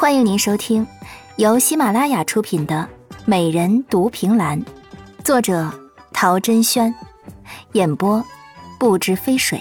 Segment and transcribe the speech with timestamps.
[0.00, 0.86] 欢迎您收听
[1.38, 2.88] 由喜马拉雅出品的
[3.24, 4.62] 《美人独凭栏》，
[5.24, 5.68] 作者
[6.12, 6.94] 陶珍轩，
[7.72, 8.24] 演播
[8.78, 9.60] 不知飞水。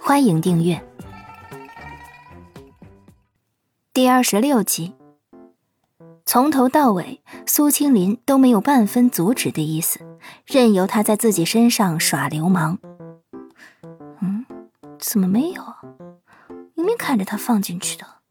[0.00, 0.82] 欢迎订阅。
[3.92, 4.94] 第二十六集，
[6.24, 10.00] 从头到尾，苏青林都没有半分阻止的意思，
[10.46, 12.78] 任由他在自己身上耍流氓。
[14.22, 14.46] 嗯，
[14.98, 15.62] 怎么没有？
[16.74, 18.21] 明明看着他放进去的。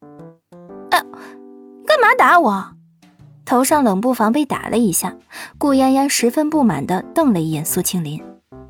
[2.21, 2.73] 打我？
[3.45, 5.15] 头上冷不防被打了一下，
[5.57, 8.23] 顾嫣嫣十分不满的瞪了一眼苏青林。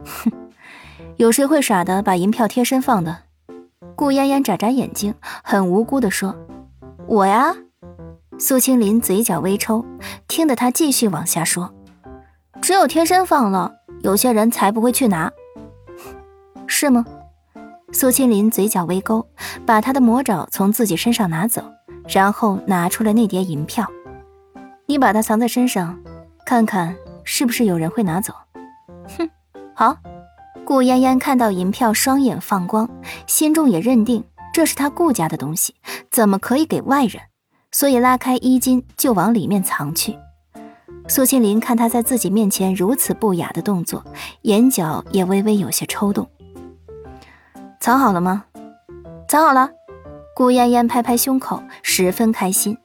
[0.05, 0.31] 哼，
[1.17, 3.23] 有谁会傻的把银票贴身放的？
[3.93, 6.33] 顾嫣嫣眨眨眼睛，很无辜的说
[7.07, 7.53] ：“我呀。”
[8.39, 9.85] 苏青林嘴角微抽，
[10.29, 11.73] 听得他继续往下说
[12.63, 15.29] ：“只有贴身放了，有些人才不会去拿，
[16.67, 17.05] 是吗？”
[17.91, 19.27] 苏青林嘴角微勾，
[19.65, 21.61] 把他的魔爪从自己身上拿走。
[22.11, 23.87] 然后拿出了那叠银票，
[24.85, 25.97] 你把它藏在身上，
[26.45, 28.33] 看看是不是有人会拿走。
[29.17, 29.29] 哼，
[29.73, 29.97] 好。
[30.63, 32.89] 顾嫣嫣看到银票，双眼放光，
[33.27, 35.75] 心中也认定这是他顾家的东西，
[36.09, 37.23] 怎么可以给外人？
[37.71, 40.17] 所以拉开衣襟就往里面藏去。
[41.07, 44.05] 苏庆林看他在自己面前如此不雅的动作，
[44.43, 46.29] 眼角也微微有些抽动。
[47.79, 48.45] 藏好了吗？
[49.27, 49.69] 藏好了。
[50.35, 52.77] 顾嫣嫣拍拍胸口，十分开心。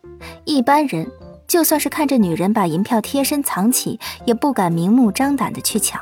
[0.45, 1.07] 一般人
[1.47, 6.01] 就算是看着女人把银票贴身藏起，也不敢明目张胆的去抢。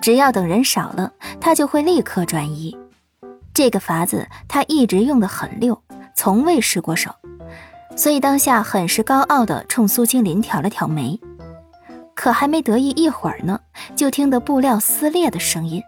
[0.00, 2.76] 只要等人少了，他就会立刻转移。
[3.54, 5.80] 这个法子他一直用得很溜，
[6.14, 7.10] 从未失过手。
[7.96, 11.18] 所以当下很是高傲的冲苏青林挑了挑眉。
[12.14, 13.60] 可还没得意一会儿呢，
[13.94, 15.82] 就听得布料撕裂的声音。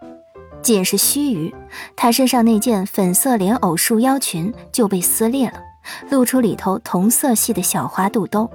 [0.61, 1.53] 仅是须臾，
[1.95, 5.61] 他身上那件粉色莲藕束腰裙就被撕裂了，
[6.09, 8.49] 露出里头同色系的小花肚兜。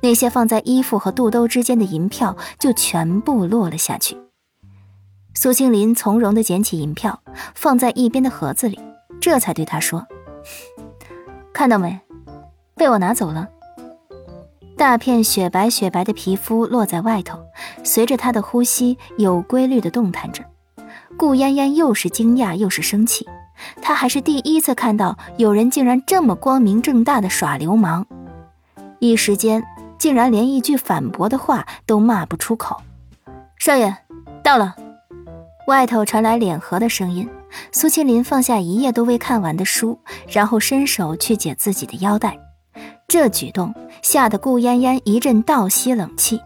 [0.00, 4.16] 那些放在衣服和肚兜之间的银票就全部落了下去。
[5.34, 7.20] 苏青林从容地捡起银票，
[7.54, 8.78] 放在一边的盒子里，
[9.20, 10.06] 这才对他说
[11.52, 11.98] ：“看到没，
[12.76, 13.48] 被我拿走了。
[14.76, 17.40] 大片雪白雪白的皮肤落在外头，
[17.82, 20.44] 随着他的呼吸有规律地动弹着。”
[21.16, 23.26] 顾嫣嫣又是惊讶又是生气，
[23.80, 28.04] 她还是第一次看到有人竟然这么光明正大的耍流氓，
[28.98, 29.64] 一时间
[29.98, 32.76] 竟然连一句反驳的话都骂不出口。
[33.58, 33.96] 少爷，
[34.42, 34.74] 到了。
[35.66, 37.28] 外头传来脸和的声音。
[37.70, 39.98] 苏青林放下一页都未看完的书，
[40.28, 42.36] 然后伸手去解自己的腰带，
[43.06, 46.40] 这举动吓得顾嫣嫣一阵倒吸冷气，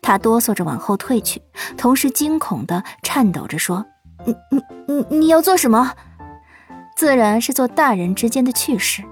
[0.00, 1.42] 她哆嗦着往后退去，
[1.76, 3.84] 同时惊恐的颤抖着说。
[4.24, 5.92] 你你你你要做什么？
[6.96, 9.02] 自然是做大人之间的趣事。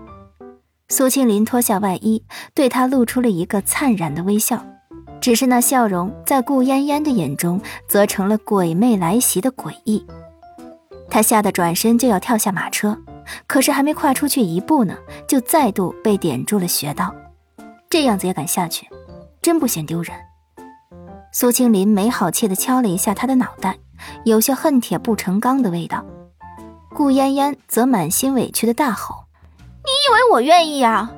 [0.88, 2.24] 苏青林脱下外衣，
[2.54, 4.64] 对他露出了一个灿然的微笑，
[5.20, 10.04] 只是那笑容在顾嫣嫣的眼中，则成了鬼魅来袭的诡异。
[11.08, 12.98] 他吓得转身就要跳下马车，
[13.46, 14.96] 可是还没跨出去一步呢，
[15.28, 17.14] 就再度被点住了穴道。
[17.88, 18.88] 这样子也敢下去，
[19.40, 20.12] 真不嫌丢人。
[21.32, 23.76] 苏青林没好气地敲了一下他的脑袋。
[24.24, 26.04] 有些恨铁不成钢的味道，
[26.94, 29.24] 顾嫣嫣则满心委屈的大吼
[29.84, 31.10] ：“你以为我愿意啊？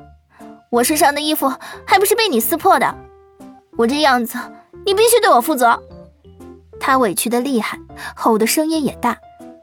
[0.70, 1.52] 我身上的衣服
[1.86, 2.94] 还不是被你撕破的？
[3.76, 4.38] 我这样子，
[4.84, 5.82] 你必须对我负责。”
[6.80, 7.78] 她委屈的厉害，
[8.14, 9.16] 吼的声音也大，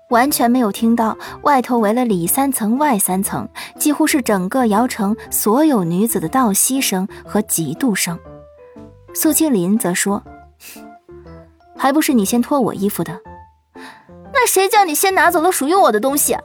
[0.09, 3.47] 完全没有听到外头围了里三层外三层，
[3.77, 8.19] 几乎是整个瑶城所有女子的倒吸声和嫉妒声。
[9.13, 10.23] 苏青林则说。
[11.77, 13.21] 还不是你先脱我衣服的？
[14.33, 16.37] 那谁叫你先拿走了属于我的东西？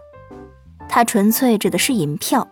[0.88, 2.48] 他纯粹指的是银票，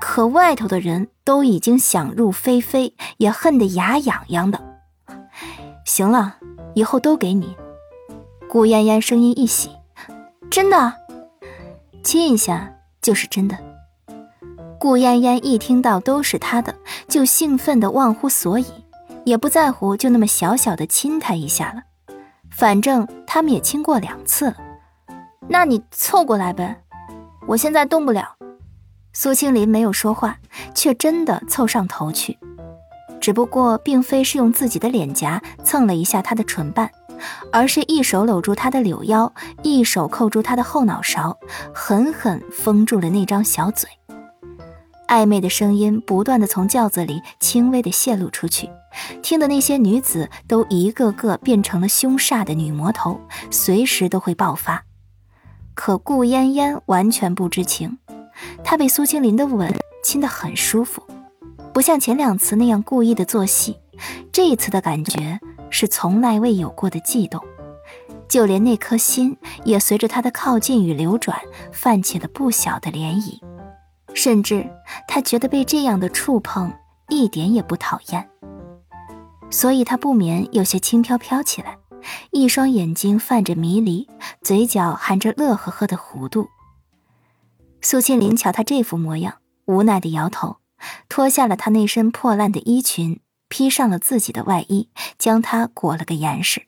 [0.00, 4.60] 可外头的人都已经想入非非，也恨得牙痒痒的。
[5.84, 6.36] 行了，
[6.74, 7.56] 以后都给你。
[8.48, 9.70] 顾嫣嫣声音一喜，
[10.50, 10.94] 真的，
[12.02, 13.58] 亲一下就是真的。
[14.80, 16.74] 顾嫣嫣一听到都是他的，
[17.08, 18.66] 就兴奋的忘乎所以，
[19.24, 21.82] 也不在乎，就那么小小的亲他一下了。
[22.58, 24.56] 反正他们也亲过两次了，
[25.46, 26.76] 那你凑过来呗，
[27.46, 28.34] 我现在动不了。
[29.12, 30.36] 苏青林没有说话，
[30.74, 32.36] 却真的凑上头去，
[33.20, 36.90] 只不过并非是用自己的脸颊蹭了一下他的唇瓣，
[37.52, 39.32] 而是一手搂住他的柳腰，
[39.62, 41.38] 一手扣住他的后脑勺，
[41.72, 43.88] 狠狠封住了那张小嘴。
[45.06, 48.68] 暧昧的声音不断的从轿子里轻微的泄露出去，
[49.22, 53.20] 听的那些女子都一个个变成了凶煞的女魔头，
[53.50, 54.84] 随时都会爆发。
[55.74, 57.98] 可顾嫣嫣完全不知情，
[58.64, 61.02] 她被苏青林的吻亲得很舒服，
[61.72, 63.78] 不像前两次那样故意的做戏。
[64.32, 65.38] 这一次的感觉
[65.70, 67.44] 是从来未有过的悸动，
[68.28, 71.38] 就连那颗心也随着他的靠近与流转
[71.72, 73.40] 泛起了不小的涟漪。
[74.14, 74.68] 甚至
[75.06, 76.72] 他觉得被这样的触碰
[77.08, 78.28] 一点也不讨厌，
[79.50, 81.78] 所以他不免有些轻飘飘起来，
[82.30, 84.08] 一双眼睛泛着迷离，
[84.42, 86.48] 嘴角含着乐呵呵的弧度。
[87.80, 90.58] 苏清林瞧他这副模样，无奈的摇头，
[91.08, 96.66] 脱下了他那身破烂的衣裙，披上了自己的外衣，将他裹了个严实，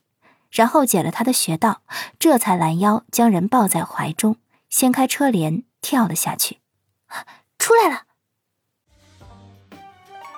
[0.50, 1.82] 然后解了他的穴道，
[2.18, 4.36] 这才拦腰将人抱在怀中，
[4.68, 6.58] 掀开车帘跳了下去。
[7.58, 8.02] 出来了。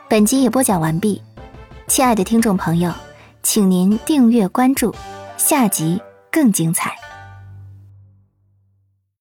[0.09, 1.23] 本集也播讲完毕，
[1.93, 2.91] 亲爱的听众朋友，
[3.43, 4.95] 请您订阅关注，
[5.37, 6.01] 下集
[6.31, 7.02] 更精彩。